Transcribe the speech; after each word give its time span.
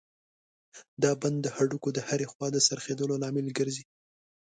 دا 1.03 1.11
بند 1.21 1.37
د 1.41 1.47
هډوکو 1.55 1.89
د 1.93 1.99
هرې 2.07 2.25
خوا 2.31 2.47
د 2.51 2.57
څرخېدلو 2.67 3.13
لامل 3.23 3.47
ګرځي. 3.59 3.83